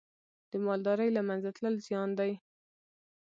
د 0.51 0.53
مالدارۍ 0.65 1.09
له 1.13 1.21
منځه 1.27 1.49
تلل 1.55 1.75
زیان 1.87 2.09
دی. 2.19 2.31